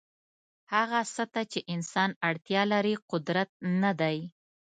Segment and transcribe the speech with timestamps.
[0.73, 3.49] هغه څه ته چې انسان اړتیا لري قدرت
[3.81, 4.17] نه دی.